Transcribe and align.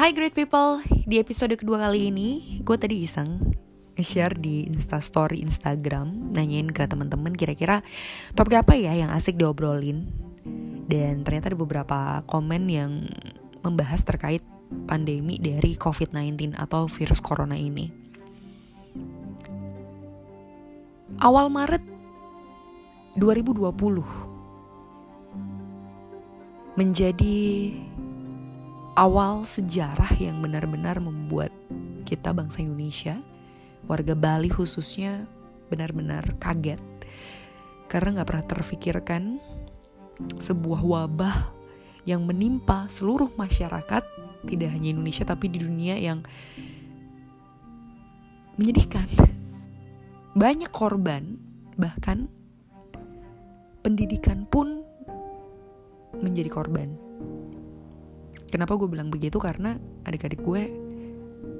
Hai 0.00 0.16
great 0.16 0.32
people, 0.32 0.80
di 1.04 1.20
episode 1.20 1.52
kedua 1.60 1.76
kali 1.76 2.08
ini 2.08 2.56
gue 2.64 2.72
tadi 2.72 3.04
iseng 3.04 3.36
share 4.00 4.32
di 4.32 4.64
Insta 4.64 4.96
Story 4.96 5.44
Instagram 5.44 6.32
nanyain 6.32 6.72
ke 6.72 6.88
teman-teman 6.88 7.36
kira-kira 7.36 7.84
topik 8.32 8.64
apa 8.64 8.80
ya 8.80 8.96
yang 8.96 9.12
asik 9.12 9.36
diobrolin 9.36 10.08
dan 10.88 11.20
ternyata 11.20 11.52
ada 11.52 11.60
beberapa 11.60 12.24
komen 12.32 12.64
yang 12.72 13.12
membahas 13.60 14.00
terkait 14.00 14.40
pandemi 14.88 15.36
dari 15.36 15.76
COVID-19 15.76 16.56
atau 16.56 16.88
virus 16.88 17.20
corona 17.20 17.60
ini. 17.60 17.92
Awal 21.20 21.52
Maret 21.52 21.84
2020 23.20 23.68
menjadi 26.80 27.36
awal 29.00 29.48
sejarah 29.48 30.12
yang 30.20 30.44
benar-benar 30.44 31.00
membuat 31.00 31.48
kita 32.04 32.36
bangsa 32.36 32.60
Indonesia, 32.60 33.16
warga 33.88 34.12
Bali 34.12 34.52
khususnya 34.52 35.24
benar-benar 35.72 36.36
kaget. 36.36 36.76
Karena 37.88 38.20
nggak 38.20 38.28
pernah 38.28 38.46
terfikirkan 38.46 39.40
sebuah 40.36 40.84
wabah 40.84 41.36
yang 42.04 42.28
menimpa 42.28 42.92
seluruh 42.92 43.32
masyarakat 43.40 44.04
tidak 44.44 44.68
hanya 44.68 44.92
Indonesia 44.92 45.24
tapi 45.24 45.48
di 45.48 45.64
dunia 45.64 45.96
yang 45.96 46.20
menyedihkan. 48.60 49.08
Banyak 50.36 50.68
korban 50.68 51.40
bahkan 51.80 52.28
pendidikan 53.80 54.44
pun 54.44 54.84
menjadi 56.20 56.52
korban 56.52 57.09
Kenapa 58.50 58.74
gue 58.74 58.90
bilang 58.90 59.14
begitu? 59.14 59.38
Karena 59.38 59.78
adik-adik 60.02 60.42
gue 60.42 60.62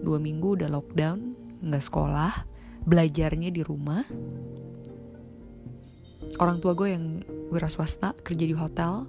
dua 0.02 0.18
minggu 0.18 0.58
udah 0.58 0.68
lockdown, 0.68 1.18
nggak 1.62 1.84
sekolah, 1.86 2.32
belajarnya 2.84 3.54
di 3.54 3.62
rumah. 3.62 4.02
Orang 6.42 6.58
tua 6.58 6.74
gue 6.74 6.88
yang 6.90 7.22
wira 7.54 7.70
swasta 7.70 8.10
kerja 8.26 8.42
di 8.42 8.56
hotel, 8.56 9.06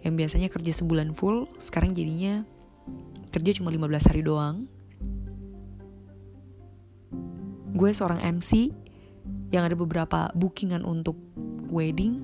yang 0.00 0.16
biasanya 0.16 0.48
kerja 0.48 0.72
sebulan 0.72 1.12
full, 1.12 1.44
sekarang 1.60 1.92
jadinya 1.92 2.46
kerja 3.30 3.60
cuma 3.60 3.68
15 3.68 4.08
hari 4.08 4.22
doang. 4.24 4.64
Gue 7.76 7.90
seorang 7.92 8.20
MC 8.40 8.72
yang 9.50 9.66
ada 9.66 9.74
beberapa 9.74 10.30
bookingan 10.32 10.86
untuk 10.86 11.18
wedding 11.70 12.22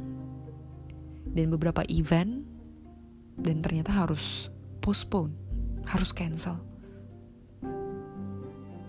dan 1.37 1.53
beberapa 1.53 1.83
event 1.91 2.43
dan 3.37 3.61
ternyata 3.61 3.93
harus 3.93 4.49
postpone, 4.87 5.35
harus 5.83 6.15
cancel. 6.15 6.63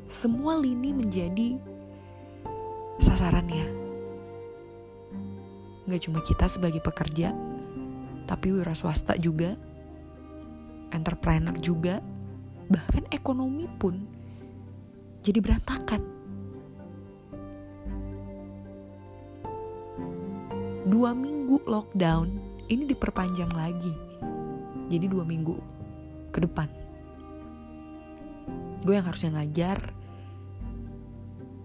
Semua 0.06 0.54
lini 0.62 0.94
menjadi 0.94 1.58
sasarannya. 3.02 3.66
Gak 5.90 6.02
cuma 6.06 6.22
kita 6.22 6.46
sebagai 6.46 6.86
pekerja, 6.86 7.34
tapi 8.30 8.54
wira 8.54 8.78
swasta 8.78 9.18
juga, 9.18 9.58
entrepreneur 10.94 11.58
juga, 11.58 11.98
bahkan 12.70 13.02
ekonomi 13.10 13.66
pun 13.82 13.98
jadi 15.26 15.42
berantakan. 15.42 16.06
Dua 20.86 21.18
minggu 21.18 21.66
lockdown 21.66 22.38
ini 22.70 22.86
diperpanjang 22.86 23.50
lagi. 23.50 23.98
Jadi 24.94 25.10
dua 25.10 25.26
minggu 25.26 25.77
ke 26.38 26.46
depan. 26.46 26.70
Gue 28.86 28.94
yang 28.94 29.10
harusnya 29.10 29.34
ngajar 29.42 29.82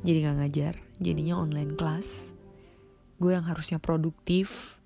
jadi 0.03 0.19
gak 0.33 0.37
ngajar 0.41 0.75
jadinya 0.97 1.37
online 1.37 1.77
class. 1.77 2.33
Gue 3.21 3.37
yang 3.37 3.45
harusnya 3.45 3.77
produktif 3.77 4.81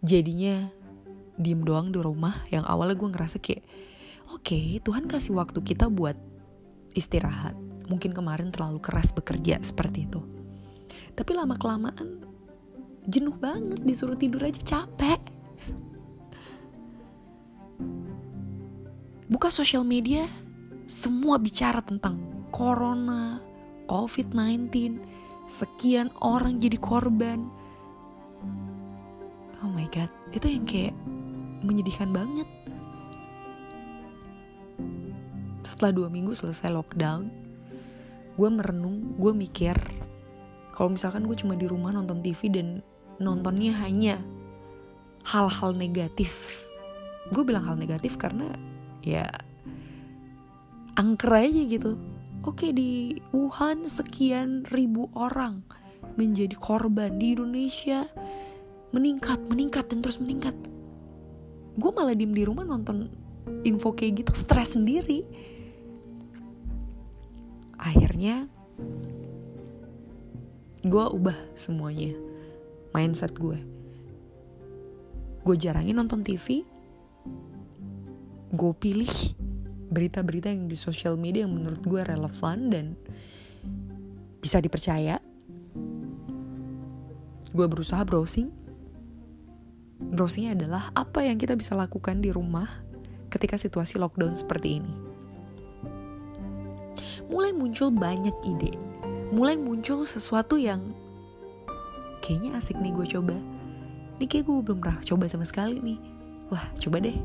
jadinya 0.00 0.72
diem 1.36 1.60
doang 1.60 1.92
di 1.92 2.00
rumah. 2.00 2.48
Yang 2.48 2.64
awalnya 2.64 2.96
gue 2.96 3.08
ngerasa 3.12 3.36
kayak 3.44 3.62
oke 4.32 4.40
okay, 4.40 4.80
Tuhan 4.80 5.04
kasih 5.04 5.36
waktu 5.36 5.60
kita 5.60 5.92
buat 5.92 6.16
istirahat. 6.96 7.54
Mungkin 7.92 8.16
kemarin 8.16 8.48
terlalu 8.48 8.80
keras 8.80 9.12
bekerja 9.12 9.60
seperti 9.60 10.08
itu. 10.08 10.24
Tapi 11.12 11.30
lama 11.36 11.54
kelamaan 11.60 12.24
jenuh 13.08 13.36
banget 13.36 13.80
disuruh 13.84 14.18
tidur 14.18 14.44
aja 14.44 14.60
capek 14.64 15.20
buka 19.28 19.52
sosial 19.52 19.84
media, 19.84 20.24
semua 20.88 21.36
bicara 21.36 21.84
tentang 21.84 22.16
corona, 22.48 23.44
COVID-19, 23.84 24.72
sekian 25.44 26.08
orang 26.24 26.56
jadi 26.56 26.80
korban. 26.80 27.44
Oh 29.60 29.68
my 29.68 29.84
god, 29.92 30.08
itu 30.32 30.48
yang 30.48 30.64
kayak 30.64 30.96
menyedihkan 31.60 32.08
banget. 32.08 32.48
Setelah 35.60 35.92
dua 35.92 36.08
minggu 36.08 36.32
selesai 36.32 36.72
lockdown, 36.72 37.28
gue 38.40 38.48
merenung, 38.48 39.12
gue 39.20 39.32
mikir, 39.36 39.76
kalau 40.72 40.96
misalkan 40.96 41.28
gue 41.28 41.36
cuma 41.36 41.52
di 41.52 41.68
rumah 41.68 41.92
nonton 41.92 42.24
TV 42.24 42.48
dan 42.48 42.80
nontonnya 43.20 43.76
hanya 43.84 44.16
hal-hal 45.28 45.76
negatif. 45.76 46.64
Gue 47.34 47.44
bilang 47.44 47.68
hal 47.68 47.76
negatif 47.76 48.16
karena 48.16 48.48
ya 49.02 49.26
angker 50.98 51.32
aja 51.34 51.62
gitu. 51.66 51.98
Oke 52.46 52.72
di 52.72 53.18
Wuhan 53.34 53.86
sekian 53.90 54.64
ribu 54.70 55.10
orang 55.14 55.62
menjadi 56.14 56.54
korban. 56.58 57.18
Di 57.18 57.34
Indonesia 57.34 58.06
meningkat 58.94 59.42
meningkat 59.46 59.90
dan 59.90 60.00
terus 60.00 60.18
meningkat. 60.22 60.54
Gue 61.78 61.90
malah 61.94 62.14
diem 62.14 62.34
di 62.34 62.42
rumah 62.42 62.66
nonton 62.66 63.10
info 63.62 63.94
kayak 63.94 64.24
gitu 64.24 64.32
stres 64.34 64.74
sendiri. 64.74 65.22
Akhirnya 67.78 68.50
gue 70.88 71.04
ubah 71.10 71.34
semuanya 71.58 72.14
mindset 72.94 73.34
gue 73.34 73.58
gue 75.42 75.56
jarangin 75.58 75.98
nonton 75.98 76.22
TV 76.22 76.62
gue 78.48 78.72
pilih 78.80 79.12
berita-berita 79.88 80.48
yang 80.48 80.68
di 80.68 80.76
sosial 80.76 81.16
media 81.20 81.44
yang 81.44 81.52
menurut 81.52 81.80
gue 81.84 82.00
relevan 82.00 82.58
dan 82.72 82.86
bisa 84.40 84.60
dipercaya. 84.60 85.20
Gue 87.52 87.66
berusaha 87.68 88.00
browsing. 88.04 88.52
Browsingnya 89.98 90.54
adalah 90.54 90.94
apa 90.94 91.26
yang 91.26 91.36
kita 91.36 91.58
bisa 91.58 91.74
lakukan 91.74 92.22
di 92.22 92.32
rumah 92.32 92.68
ketika 93.28 93.60
situasi 93.60 94.00
lockdown 94.00 94.32
seperti 94.32 94.80
ini. 94.80 94.94
Mulai 97.28 97.52
muncul 97.52 97.92
banyak 97.92 98.32
ide, 98.46 98.72
mulai 99.36 99.60
muncul 99.60 100.08
sesuatu 100.08 100.56
yang 100.56 100.80
kayaknya 102.24 102.56
asik 102.56 102.80
nih 102.80 102.94
gue 102.96 103.04
coba. 103.18 103.36
Ini 104.16 104.24
kayak 104.24 104.44
gue 104.48 104.56
belum 104.64 104.78
pernah 104.80 105.00
coba 105.04 105.24
sama 105.28 105.44
sekali 105.44 105.76
nih. 105.84 105.98
Wah, 106.48 106.64
coba 106.80 107.04
deh 107.04 107.18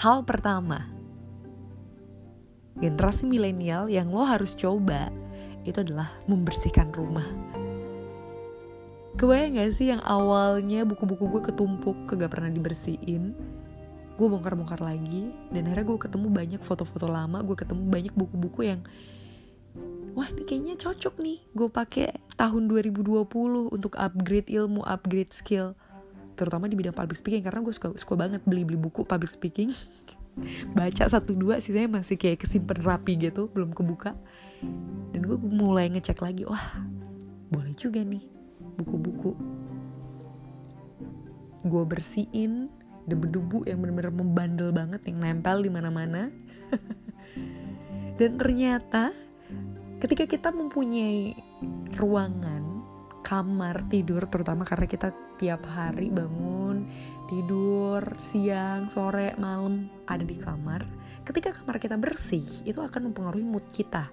Hal 0.00 0.24
pertama, 0.24 0.88
generasi 2.80 3.28
milenial 3.28 3.92
yang 3.92 4.08
lo 4.08 4.24
harus 4.24 4.56
coba 4.56 5.12
itu 5.68 5.76
adalah 5.76 6.08
membersihkan 6.24 6.88
rumah. 6.88 7.28
Kebayang 9.20 9.60
gak 9.60 9.76
sih 9.76 9.92
yang 9.92 10.00
awalnya 10.00 10.88
buku-buku 10.88 11.28
gue 11.36 11.42
ketumpuk, 11.52 12.08
kagak 12.08 12.32
pernah 12.32 12.48
dibersihin. 12.48 13.36
Gue 14.16 14.24
bongkar-bongkar 14.32 14.80
lagi, 14.80 15.36
dan 15.52 15.68
akhirnya 15.68 15.92
gue 15.92 15.98
ketemu 16.00 16.28
banyak 16.32 16.60
foto-foto 16.64 17.04
lama, 17.04 17.44
gue 17.44 17.60
ketemu 17.60 17.84
banyak 17.84 18.14
buku-buku 18.16 18.72
yang 18.72 18.80
wah 20.16 20.26
ini 20.32 20.48
kayaknya 20.48 20.74
cocok 20.74 21.22
nih 21.22 21.38
gue 21.54 21.68
pakai 21.70 22.08
tahun 22.34 22.72
2020 22.72 23.28
untuk 23.68 23.92
upgrade 24.00 24.48
ilmu, 24.48 24.80
upgrade 24.82 25.36
skill 25.36 25.76
terutama 26.40 26.64
di 26.64 26.80
bidang 26.80 26.96
public 26.96 27.20
speaking 27.20 27.44
karena 27.44 27.60
gue 27.60 27.74
suka 27.76 27.92
suka 28.00 28.14
banget 28.16 28.40
beli 28.48 28.64
beli 28.64 28.80
buku 28.80 29.04
public 29.04 29.28
speaking. 29.28 29.68
Baca 30.78 31.04
satu 31.04 31.36
dua 31.36 31.60
sisanya 31.60 32.00
masih 32.00 32.16
kayak 32.16 32.40
kesimpan 32.40 32.80
rapi 32.80 33.20
gitu 33.20 33.52
belum 33.52 33.76
kebuka. 33.76 34.16
Dan 35.12 35.20
gue 35.28 35.36
mulai 35.36 35.92
ngecek 35.92 36.24
lagi 36.24 36.48
wah 36.48 36.80
boleh 37.52 37.76
juga 37.76 38.00
nih 38.00 38.24
buku-buku. 38.80 39.36
Gue 41.68 41.84
bersihin 41.84 42.72
debu-debu 43.04 43.68
yang 43.68 43.84
bener-bener 43.84 44.14
membandel 44.14 44.70
banget 44.72 45.04
yang 45.04 45.20
nempel 45.20 45.60
di 45.60 45.68
mana-mana. 45.68 46.32
Dan 48.18 48.40
ternyata 48.40 49.12
ketika 50.00 50.24
kita 50.24 50.48
mempunyai 50.48 51.36
ruangan 52.00 52.59
kamar 53.30 53.86
tidur 53.86 54.26
terutama 54.26 54.66
karena 54.66 54.90
kita 54.90 55.14
tiap 55.38 55.62
hari 55.62 56.10
bangun 56.10 56.82
tidur 57.30 58.02
siang 58.18 58.90
sore 58.90 59.38
malam 59.38 59.86
ada 60.10 60.26
di 60.26 60.34
kamar. 60.34 60.82
Ketika 61.22 61.54
kamar 61.54 61.78
kita 61.78 61.94
bersih 61.94 62.42
itu 62.66 62.82
akan 62.82 63.14
mempengaruhi 63.14 63.46
mood 63.46 63.62
kita. 63.70 64.10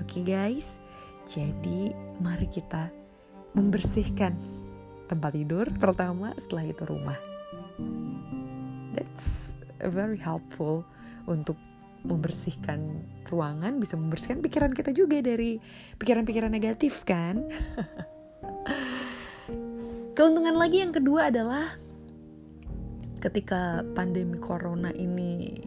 Oke 0.00 0.24
okay, 0.24 0.24
guys? 0.24 0.80
Jadi 1.28 1.92
mari 2.24 2.48
kita 2.48 2.88
membersihkan 3.60 4.32
tempat 5.04 5.36
tidur 5.36 5.68
pertama 5.76 6.32
setelah 6.40 6.64
itu 6.64 6.80
rumah. 6.88 7.20
That's 8.96 9.52
very 9.84 10.16
helpful 10.16 10.80
untuk 11.28 11.60
membersihkan 12.08 13.04
ruangan 13.28 13.80
bisa 13.80 14.00
membersihkan 14.00 14.40
pikiran 14.40 14.72
kita 14.72 14.96
juga 14.96 15.20
dari 15.20 15.56
pikiran-pikiran 16.00 16.52
negatif 16.52 17.00
kan 17.08 17.48
keuntungan 20.14 20.54
lagi 20.54 20.78
yang 20.78 20.94
kedua 20.94 21.28
adalah 21.28 21.74
ketika 23.18 23.82
pandemi 23.98 24.38
corona 24.38 24.94
ini 24.94 25.58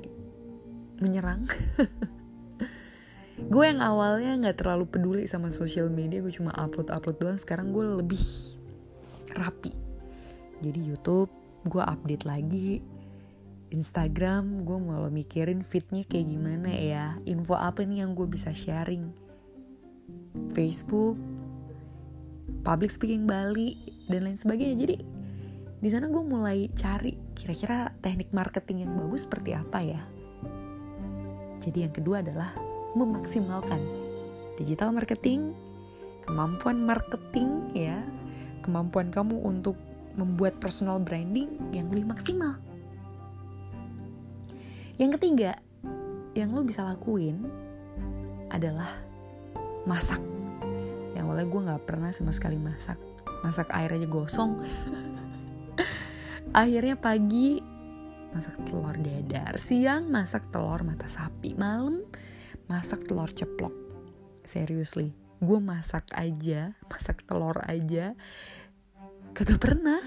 menyerang. 1.03 1.45
Gue 3.53 3.69
yang 3.69 3.83
awalnya 3.83 4.33
nggak 4.39 4.65
terlalu 4.65 4.89
peduli 4.89 5.23
sama 5.29 5.53
sosial 5.53 5.93
media 5.93 6.25
gue 6.25 6.33
cuma 6.33 6.49
upload 6.57 6.89
upload 6.89 7.21
doang. 7.21 7.37
Sekarang 7.37 7.69
gue 7.69 7.85
lebih 8.01 8.23
rapi. 9.37 9.69
Jadi 10.65 10.79
YouTube 10.89 11.29
gue 11.69 11.83
update 11.85 12.25
lagi. 12.25 12.81
Instagram 13.69 14.65
gue 14.65 14.77
malah 14.81 15.13
mikirin 15.13 15.61
fitnya 15.61 16.01
kayak 16.09 16.33
gimana 16.33 16.73
ya. 16.73 17.13
Info 17.29 17.53
apa 17.53 17.85
nih 17.85 18.01
yang 18.01 18.17
gue 18.17 18.25
bisa 18.25 18.49
sharing? 18.49 19.05
Facebook 20.57 21.13
public 22.65 22.89
speaking 22.89 23.29
Bali 23.29 23.96
dan 24.07 24.27
lain 24.27 24.39
sebagainya 24.39 24.75
jadi 24.75 24.95
di 25.77 25.89
sana 25.93 26.09
gue 26.09 26.23
mulai 26.23 26.67
cari 26.73 27.13
kira-kira 27.37 27.93
teknik 28.01 28.33
marketing 28.33 28.87
yang 28.87 28.91
bagus 28.97 29.29
seperti 29.29 29.53
apa 29.53 29.79
ya 29.83 30.01
jadi 31.61 31.87
yang 31.87 31.93
kedua 31.93 32.25
adalah 32.25 32.55
memaksimalkan 32.97 33.79
digital 34.57 34.89
marketing 34.89 35.53
kemampuan 36.25 36.81
marketing 36.81 37.69
ya 37.77 38.01
kemampuan 38.65 39.13
kamu 39.13 39.37
untuk 39.45 39.77
membuat 40.17 40.57
personal 40.57 40.97
branding 40.97 41.61
yang 41.69 41.87
lebih 41.93 42.09
maksimal 42.09 42.57
yang 44.97 45.13
ketiga, 45.13 45.61
yang 46.33 46.57
lo 46.57 46.65
bisa 46.65 46.81
lakuin 46.81 47.45
adalah 48.49 48.97
masak. 49.85 50.17
Yang 51.13 51.21
awalnya 51.29 51.45
gue 51.45 51.61
gak 51.69 51.83
pernah 51.85 52.09
sama 52.09 52.33
sekali 52.33 52.57
masak. 52.57 52.97
Masak 53.41 53.73
air 53.73 53.93
aja 53.93 54.07
gosong. 54.09 54.57
Akhirnya 56.61 56.97
pagi 56.97 57.61
masak 58.33 58.57
telur 58.65 58.97
dadar. 58.97 59.57
Siang 59.57 60.09
masak 60.09 60.49
telur 60.49 60.81
mata 60.85 61.09
sapi. 61.09 61.57
Malam 61.57 62.05
masak 62.69 63.05
telur 63.07 63.29
ceplok. 63.31 63.73
Seriously, 64.47 65.11
gue 65.43 65.59
masak 65.59 66.07
aja, 66.15 66.71
masak 66.91 67.23
telur 67.27 67.59
aja. 67.67 68.15
Kagak 69.35 69.61
pernah 69.61 70.01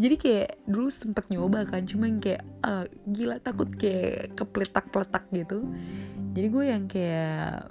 jadi 0.00 0.16
kayak 0.16 0.50
dulu 0.64 0.88
sempet 0.88 1.28
nyoba 1.28 1.68
kan 1.68 1.84
cuma 1.84 2.08
yang 2.08 2.24
kayak 2.24 2.40
uh, 2.64 2.88
gila 3.04 3.36
takut 3.36 3.68
kayak 3.76 4.32
kepletak-pletak 4.32 5.28
gitu 5.28 5.68
jadi 6.32 6.46
gue 6.48 6.64
yang 6.64 6.84
kayak 6.88 7.68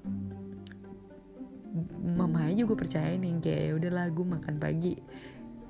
mama 2.02 2.48
aja 2.48 2.66
gue 2.66 2.78
percaya 2.78 3.14
nih 3.16 3.40
kayak 3.40 3.62
ya 3.70 3.72
udahlah 3.76 4.06
gue 4.12 4.26
makan 4.26 4.56
pagi 4.58 4.94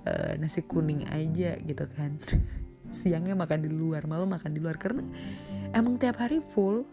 uh, 0.05 0.33
nasi 0.39 0.63
kuning 0.65 1.05
aja 1.09 1.57
gitu 1.59 1.85
kan. 1.93 2.17
Siangnya 2.99 3.37
makan 3.37 3.65
di 3.65 3.69
luar 3.69 4.09
malam 4.09 4.33
makan 4.33 4.51
di 4.55 4.59
luar. 4.61 4.77
Karena 4.81 5.05
emang 5.73 6.01
tiap 6.01 6.17
hari 6.21 6.41
full 6.53 6.85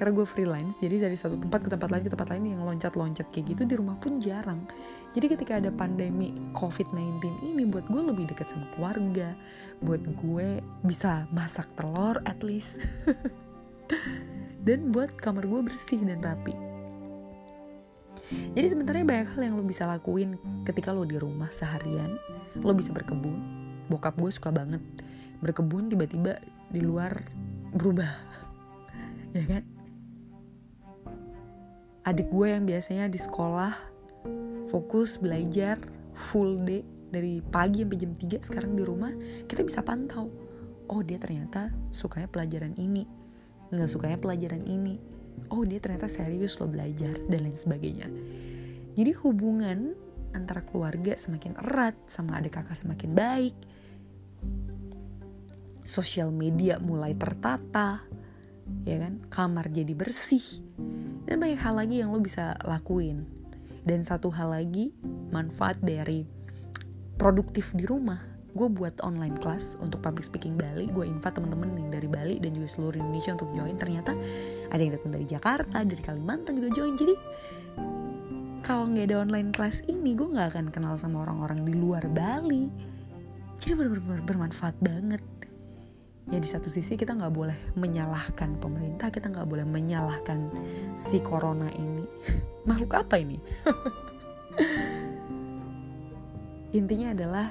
karena 0.00 0.16
gue 0.16 0.24
freelance 0.24 0.80
jadi 0.80 0.96
dari 0.96 1.12
satu 1.12 1.36
tempat 1.36 1.60
ke 1.60 1.68
tempat 1.76 1.92
lain 1.92 2.08
ke 2.08 2.12
tempat 2.16 2.32
lain 2.32 2.56
yang 2.56 2.64
loncat-loncat 2.64 3.28
kayak 3.36 3.52
gitu 3.52 3.68
di 3.68 3.74
rumah 3.76 4.00
pun 4.00 4.16
jarang. 4.16 4.64
Jadi 5.12 5.36
ketika 5.36 5.60
ada 5.60 5.68
pandemi 5.68 6.32
COVID-19 6.56 7.20
ini 7.44 7.68
buat 7.68 7.84
gue 7.84 8.00
lebih 8.08 8.32
dekat 8.32 8.48
sama 8.48 8.64
keluarga 8.72 9.36
buat 9.84 10.00
gue 10.00 10.64
bisa 10.88 11.28
masak 11.36 11.68
telur 11.76 12.16
at 12.24 12.40
least. 12.40 12.80
Dan 14.66 14.88
buat 14.88 15.12
kamar 15.20 15.44
gue 15.44 15.60
bersih 15.72 16.04
dan 16.04 16.20
rapi 16.20 16.69
jadi 18.30 18.66
sebenarnya 18.70 19.04
banyak 19.06 19.28
hal 19.34 19.42
yang 19.42 19.54
lo 19.58 19.64
bisa 19.66 19.90
lakuin 19.90 20.38
ketika 20.62 20.94
lo 20.94 21.02
di 21.02 21.18
rumah 21.18 21.50
seharian. 21.50 22.14
Lo 22.62 22.70
bisa 22.70 22.94
berkebun. 22.94 23.38
Bokap 23.90 24.14
gue 24.18 24.30
suka 24.30 24.54
banget 24.54 24.82
berkebun 25.40 25.90
tiba-tiba 25.90 26.38
di 26.70 26.80
luar 26.82 27.26
berubah. 27.74 28.10
Ya 29.30 29.46
kan? 29.46 29.62
Adik 32.02 32.34
gue 32.34 32.50
yang 32.50 32.66
biasanya 32.66 33.06
di 33.06 33.14
sekolah 33.14 33.78
fokus 34.66 35.22
belajar 35.22 35.78
full 36.10 36.58
day 36.66 36.82
dari 37.14 37.38
pagi 37.38 37.86
sampai 37.86 37.98
jam 38.02 38.18
3 38.18 38.42
sekarang 38.42 38.74
di 38.74 38.82
rumah 38.82 39.14
kita 39.46 39.62
bisa 39.62 39.86
pantau. 39.86 40.26
Oh 40.90 40.98
dia 41.06 41.22
ternyata 41.22 41.70
sukanya 41.94 42.26
pelajaran 42.26 42.74
ini. 42.74 43.06
Nggak 43.70 43.86
sukanya 43.86 44.18
pelajaran 44.18 44.66
ini 44.66 44.98
oh 45.50 45.62
dia 45.66 45.82
ternyata 45.82 46.06
serius 46.06 46.56
lo 46.62 46.70
belajar 46.70 47.18
dan 47.26 47.40
lain 47.42 47.58
sebagainya. 47.58 48.08
Jadi 48.94 49.12
hubungan 49.22 49.94
antara 50.30 50.62
keluarga 50.62 51.14
semakin 51.18 51.58
erat 51.58 51.98
sama 52.06 52.38
adik 52.38 52.58
kakak 52.58 52.78
semakin 52.78 53.10
baik. 53.14 53.56
Sosial 55.82 56.30
media 56.30 56.78
mulai 56.78 57.18
tertata 57.18 58.02
ya 58.86 58.96
kan? 59.02 59.18
Kamar 59.26 59.66
jadi 59.70 59.92
bersih. 59.92 60.62
Dan 61.26 61.42
banyak 61.42 61.60
hal 61.60 61.74
lagi 61.78 62.02
yang 62.02 62.14
lo 62.14 62.22
bisa 62.22 62.54
lakuin. 62.62 63.26
Dan 63.82 64.06
satu 64.06 64.30
hal 64.30 64.54
lagi 64.54 64.94
manfaat 65.34 65.80
dari 65.82 66.26
produktif 67.18 67.74
di 67.74 67.84
rumah 67.84 68.29
gue 68.50 68.68
buat 68.68 68.98
online 69.06 69.38
class 69.38 69.78
untuk 69.78 70.02
public 70.02 70.26
speaking 70.26 70.58
Bali. 70.58 70.90
Gue 70.90 71.06
invite 71.06 71.38
temen-temen 71.38 71.70
yang 71.78 71.90
dari 71.94 72.08
Bali 72.10 72.36
dan 72.42 72.58
juga 72.58 72.68
seluruh 72.70 72.98
Indonesia 72.98 73.32
untuk 73.38 73.50
join. 73.54 73.76
Ternyata 73.78 74.12
ada 74.70 74.80
yang 74.80 74.92
datang 74.94 75.12
dari 75.14 75.26
Jakarta 75.26 75.78
dari 75.86 76.02
Kalimantan 76.02 76.58
juga 76.58 76.70
join. 76.74 76.94
Jadi 76.98 77.14
kalau 78.66 78.90
nggak 78.90 79.06
ada 79.10 79.16
online 79.22 79.50
class 79.54 79.82
ini 79.86 80.14
gue 80.14 80.28
nggak 80.30 80.54
akan 80.54 80.66
kenal 80.74 80.94
sama 80.98 81.26
orang-orang 81.26 81.62
di 81.62 81.74
luar 81.74 82.02
Bali. 82.10 82.66
Jadi 83.60 83.72
benar-benar 83.76 84.24
bermanfaat 84.24 84.76
banget. 84.80 85.22
Ya 86.30 86.38
di 86.38 86.46
satu 86.46 86.70
sisi 86.70 86.94
kita 86.94 87.18
nggak 87.18 87.34
boleh 87.34 87.58
menyalahkan 87.74 88.54
pemerintah 88.62 89.10
kita 89.10 89.34
nggak 89.34 89.50
boleh 89.50 89.66
menyalahkan 89.66 90.46
si 90.94 91.18
corona 91.18 91.66
ini. 91.74 92.06
Makhluk 92.68 92.94
apa 92.94 93.18
ini? 93.18 93.42
Intinya 96.78 97.10
adalah 97.10 97.50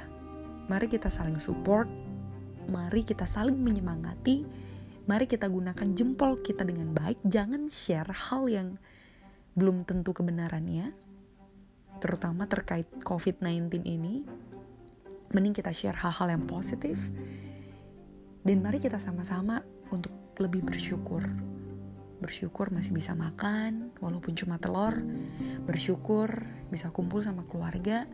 mari 0.70 0.88
kita 0.88 1.10
saling 1.10 1.36
support 1.42 1.90
mari 2.70 3.02
kita 3.02 3.26
saling 3.26 3.58
menyemangati 3.58 4.46
mari 5.10 5.26
kita 5.26 5.50
gunakan 5.50 5.90
jempol 5.98 6.40
kita 6.46 6.62
dengan 6.62 6.94
baik 6.94 7.20
jangan 7.26 7.66
share 7.68 8.14
hal 8.14 8.46
yang 8.46 8.78
belum 9.58 9.84
tentu 9.84 10.14
kebenarannya 10.14 10.94
terutama 12.00 12.46
terkait 12.46 12.88
COVID-19 13.02 13.84
ini 13.84 14.24
mending 15.34 15.58
kita 15.58 15.74
share 15.74 15.98
hal-hal 15.98 16.30
yang 16.32 16.46
positif 16.46 16.96
dan 18.40 18.64
mari 18.64 18.80
kita 18.80 18.98
sama-sama 18.98 19.60
untuk 19.92 20.16
lebih 20.40 20.64
bersyukur. 20.64 21.22
Bersyukur 22.20 22.72
masih 22.72 22.96
bisa 22.96 23.16
makan, 23.16 23.92
walaupun 24.00 24.36
cuma 24.36 24.60
telur. 24.60 24.96
Bersyukur 25.68 26.48
bisa 26.72 26.92
kumpul 26.92 27.24
sama 27.24 27.44
keluarga. 27.48 28.08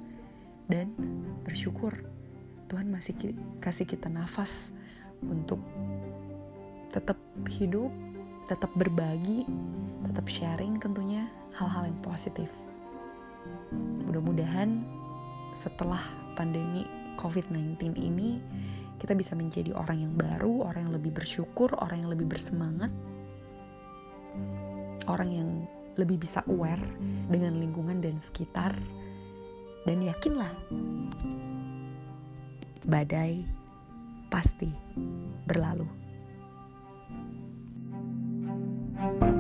Dan 0.66 0.98
bersyukur 1.46 1.94
Tuhan 2.66 2.90
masih 2.90 3.14
kasih 3.62 3.86
kita 3.86 4.10
nafas 4.10 4.74
untuk 5.22 5.62
tetap 6.90 7.18
hidup, 7.52 7.92
tetap 8.50 8.72
berbagi, 8.74 9.46
tetap 10.10 10.26
sharing 10.26 10.82
tentunya 10.82 11.30
hal-hal 11.54 11.90
yang 11.90 12.00
positif. 12.02 12.50
Mudah-mudahan 14.06 14.82
setelah 15.54 16.02
pandemi 16.34 16.84
COVID-19 17.22 17.96
ini 17.96 18.42
kita 18.98 19.14
bisa 19.14 19.36
menjadi 19.38 19.76
orang 19.76 20.08
yang 20.08 20.14
baru, 20.16 20.72
orang 20.72 20.90
yang 20.90 20.94
lebih 20.96 21.12
bersyukur, 21.16 21.70
orang 21.78 22.06
yang 22.06 22.12
lebih 22.12 22.28
bersemangat, 22.32 22.92
orang 25.06 25.30
yang 25.30 25.50
lebih 25.96 26.20
bisa 26.20 26.44
aware 26.52 26.82
dengan 27.32 27.56
lingkungan 27.60 28.04
dan 28.04 28.20
sekitar, 28.20 28.76
dan 29.88 29.98
yakinlah 30.04 30.52
badai 32.86 33.46
pasti 34.30 34.70
berlalu. 35.46 35.88
thank 38.96 39.24
you 39.24 39.35